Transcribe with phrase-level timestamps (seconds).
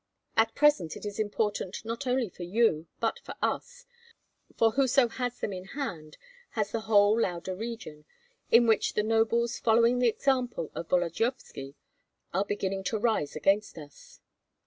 [0.35, 3.85] At present it is important, not only for you, but for us;
[4.57, 6.17] for whoso has them in hand
[6.53, 8.05] has the whole Lauda region,
[8.49, 11.75] in which the nobles, following the example of Volodyovski,
[12.33, 14.19] are beginning to rise against us.